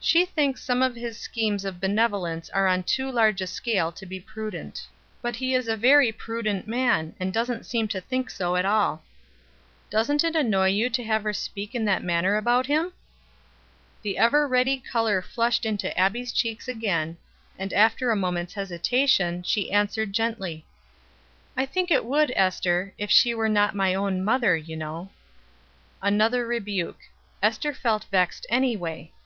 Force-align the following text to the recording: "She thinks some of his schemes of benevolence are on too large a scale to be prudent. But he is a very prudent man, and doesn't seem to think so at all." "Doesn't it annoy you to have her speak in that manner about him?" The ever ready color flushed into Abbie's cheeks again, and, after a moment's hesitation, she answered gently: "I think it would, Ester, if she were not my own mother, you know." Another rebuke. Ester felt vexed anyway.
"She 0.00 0.24
thinks 0.24 0.62
some 0.64 0.80
of 0.80 0.94
his 0.94 1.18
schemes 1.18 1.66
of 1.66 1.78
benevolence 1.78 2.48
are 2.54 2.66
on 2.66 2.84
too 2.84 3.12
large 3.12 3.42
a 3.42 3.46
scale 3.46 3.92
to 3.92 4.06
be 4.06 4.18
prudent. 4.18 4.86
But 5.20 5.36
he 5.36 5.52
is 5.52 5.68
a 5.68 5.76
very 5.76 6.10
prudent 6.10 6.66
man, 6.66 7.14
and 7.20 7.34
doesn't 7.34 7.66
seem 7.66 7.86
to 7.88 8.00
think 8.00 8.30
so 8.30 8.56
at 8.56 8.64
all." 8.64 9.04
"Doesn't 9.90 10.24
it 10.24 10.34
annoy 10.34 10.68
you 10.68 10.88
to 10.88 11.04
have 11.04 11.22
her 11.24 11.34
speak 11.34 11.74
in 11.74 11.84
that 11.84 12.02
manner 12.02 12.38
about 12.38 12.64
him?" 12.64 12.94
The 14.00 14.16
ever 14.16 14.48
ready 14.48 14.78
color 14.78 15.20
flushed 15.20 15.66
into 15.66 15.94
Abbie's 15.98 16.32
cheeks 16.32 16.66
again, 16.66 17.18
and, 17.58 17.74
after 17.74 18.10
a 18.10 18.16
moment's 18.16 18.54
hesitation, 18.54 19.42
she 19.42 19.70
answered 19.70 20.14
gently: 20.14 20.64
"I 21.58 21.66
think 21.66 21.90
it 21.90 22.06
would, 22.06 22.32
Ester, 22.34 22.94
if 22.96 23.10
she 23.10 23.34
were 23.34 23.50
not 23.50 23.74
my 23.74 23.94
own 23.94 24.24
mother, 24.24 24.56
you 24.56 24.78
know." 24.78 25.10
Another 26.00 26.46
rebuke. 26.46 27.00
Ester 27.42 27.74
felt 27.74 28.04
vexed 28.10 28.46
anyway. 28.48 29.12